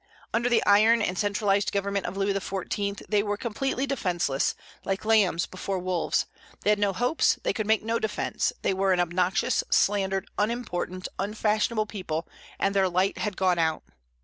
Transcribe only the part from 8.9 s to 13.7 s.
an obnoxious, slandered, unimportant, unfashionable people, and their light had gone